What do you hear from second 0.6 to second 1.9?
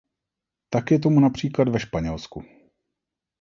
Tak je tomu například ve